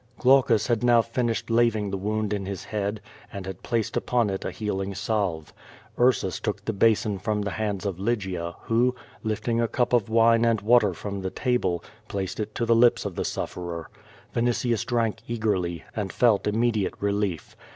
Glaucus 0.17 0.65
had 0.65 0.83
now 0.83 0.99
finished 1.03 1.51
laving 1.51 1.91
the 1.91 1.95
wound 1.95 2.33
in 2.33 2.47
his 2.47 2.63
head, 2.63 3.01
and 3.31 3.45
had 3.45 3.61
placed 3.61 3.95
upon 3.95 4.31
it 4.31 4.43
a 4.43 4.49
healing 4.49 4.95
salve. 4.95 5.53
Ursus 5.99 6.39
took 6.39 6.65
the 6.65 6.73
basin 6.73 7.19
from 7.19 7.43
the 7.43 7.51
hands 7.51 7.85
of 7.85 7.99
Lygia, 7.99 8.55
who, 8.63 8.95
lifting 9.21 9.61
a 9.61 9.67
cup 9.67 9.93
of 9.93 10.09
wine 10.09 10.43
and 10.43 10.59
wa 10.61 10.79
ter 10.79 10.93
from 10.93 11.21
the 11.21 11.29
table, 11.29 11.83
placed 12.07 12.39
it 12.39 12.55
to 12.55 12.65
the 12.65 12.73
lips 12.75 13.05
of 13.05 13.13
the 13.13 13.23
sufferer. 13.23 13.91
Vini 14.33 14.49
tius 14.53 14.83
drank 14.87 15.19
eagerly, 15.27 15.83
and 15.95 16.11
felt 16.11 16.47
immediate 16.47 16.95
relief. 16.99 17.55